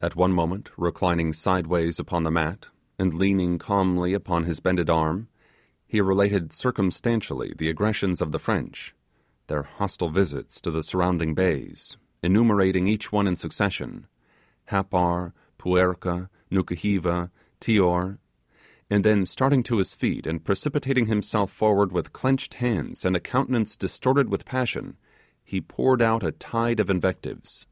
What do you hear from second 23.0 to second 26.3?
and a countenance distorted with passion, he poured out